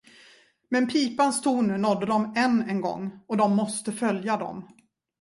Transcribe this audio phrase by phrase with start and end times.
[0.69, 4.67] Men pipans toner nådde dem än en gång, och de måste följa dem.